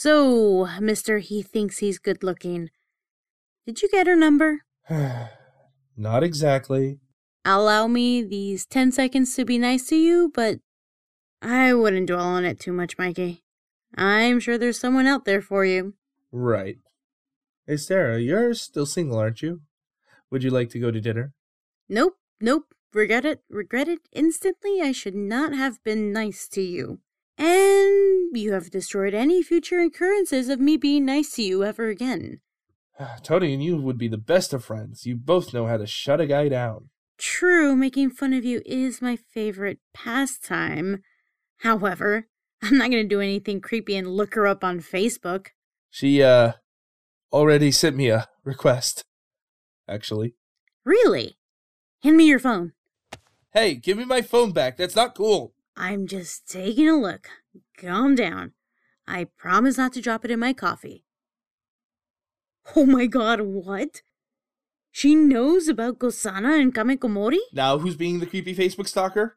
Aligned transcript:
So, 0.00 0.68
Mr. 0.78 1.20
He 1.20 1.42
thinks 1.42 1.78
he's 1.78 1.98
good 1.98 2.22
looking. 2.22 2.70
Did 3.66 3.82
you 3.82 3.88
get 3.90 4.06
her 4.06 4.14
number? 4.14 4.60
Not 5.96 6.22
exactly. 6.22 7.00
Allow 7.44 7.88
me 7.88 8.22
these 8.22 8.64
10 8.64 8.92
seconds 8.92 9.34
to 9.34 9.44
be 9.44 9.58
nice 9.58 9.88
to 9.88 9.96
you, 9.96 10.30
but 10.32 10.60
I 11.42 11.74
wouldn't 11.74 12.06
dwell 12.06 12.20
on 12.20 12.44
it 12.44 12.60
too 12.60 12.72
much, 12.72 12.96
Mikey. 12.96 13.42
I'm 13.96 14.38
sure 14.38 14.56
there's 14.56 14.78
someone 14.78 15.08
out 15.08 15.24
there 15.24 15.42
for 15.42 15.64
you. 15.64 15.94
Right. 16.30 16.78
Hey, 17.66 17.78
Sarah, 17.78 18.20
you're 18.20 18.54
still 18.54 18.86
single, 18.86 19.18
aren't 19.18 19.42
you? 19.42 19.62
Would 20.30 20.44
you 20.44 20.50
like 20.50 20.70
to 20.70 20.78
go 20.78 20.92
to 20.92 21.00
dinner? 21.00 21.32
Nope, 21.88 22.18
nope. 22.40 22.72
Regret 22.94 23.24
it, 23.24 23.42
regret 23.50 23.88
it 23.88 24.02
instantly. 24.12 24.80
I 24.80 24.92
should 24.92 25.16
not 25.16 25.54
have 25.54 25.82
been 25.82 26.12
nice 26.12 26.46
to 26.50 26.62
you. 26.62 27.00
And 27.36 27.67
you 28.34 28.52
have 28.52 28.70
destroyed 28.70 29.14
any 29.14 29.42
future 29.42 29.80
occurrences 29.80 30.48
of 30.48 30.60
me 30.60 30.76
being 30.76 31.04
nice 31.04 31.32
to 31.32 31.42
you 31.42 31.64
ever 31.64 31.88
again. 31.88 32.40
Tony 33.22 33.54
and 33.54 33.62
you 33.62 33.76
would 33.76 33.98
be 33.98 34.08
the 34.08 34.18
best 34.18 34.52
of 34.52 34.64
friends. 34.64 35.06
You 35.06 35.16
both 35.16 35.54
know 35.54 35.66
how 35.66 35.76
to 35.76 35.86
shut 35.86 36.20
a 36.20 36.26
guy 36.26 36.48
down. 36.48 36.90
True, 37.18 37.74
making 37.74 38.10
fun 38.10 38.32
of 38.32 38.44
you 38.44 38.62
is 38.64 39.02
my 39.02 39.16
favorite 39.16 39.78
pastime. 39.92 41.02
However, 41.58 42.28
I'm 42.62 42.78
not 42.78 42.90
going 42.90 43.02
to 43.02 43.08
do 43.08 43.20
anything 43.20 43.60
creepy 43.60 43.96
and 43.96 44.08
look 44.08 44.34
her 44.34 44.46
up 44.46 44.62
on 44.62 44.80
Facebook. 44.80 45.48
She, 45.90 46.22
uh, 46.22 46.52
already 47.32 47.70
sent 47.70 47.96
me 47.96 48.08
a 48.08 48.28
request. 48.44 49.04
Actually. 49.88 50.34
Really? 50.84 51.36
Hand 52.02 52.16
me 52.16 52.26
your 52.26 52.38
phone. 52.38 52.72
Hey, 53.52 53.74
give 53.74 53.96
me 53.96 54.04
my 54.04 54.22
phone 54.22 54.52
back. 54.52 54.76
That's 54.76 54.96
not 54.96 55.14
cool. 55.14 55.54
I'm 55.76 56.06
just 56.06 56.48
taking 56.48 56.88
a 56.88 56.96
look. 56.96 57.28
Calm 57.80 58.16
down. 58.16 58.52
I 59.06 59.24
promise 59.24 59.78
not 59.78 59.92
to 59.92 60.00
drop 60.00 60.24
it 60.24 60.32
in 60.32 60.40
my 60.40 60.52
coffee. 60.52 61.04
Oh 62.74 62.84
my 62.84 63.06
god, 63.06 63.40
what? 63.40 64.02
She 64.90 65.14
knows 65.14 65.68
about 65.68 66.00
Gosana 66.00 66.60
and 66.60 66.74
Kamekomori? 66.74 67.38
Now 67.52 67.78
who's 67.78 67.94
being 67.94 68.18
the 68.18 68.26
creepy 68.26 68.54
Facebook 68.54 68.88
stalker? 68.88 69.36